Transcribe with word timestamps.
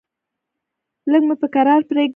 لږ 1.11 1.21
مې 1.27 1.35
په 1.41 1.47
کرار 1.55 1.81
پرېږده! 1.89 2.09